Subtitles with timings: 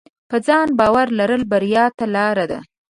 [0.29, 2.59] په ځان باور لرل بریا ته لار ده.